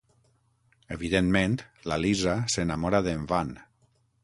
[0.95, 1.57] Evidentment,
[1.93, 3.55] la Lisa s'enamora d'en Van.